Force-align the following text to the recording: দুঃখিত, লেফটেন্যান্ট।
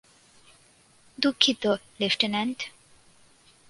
দুঃখিত, 1.17 1.63
লেফটেন্যান্ট। 1.99 2.59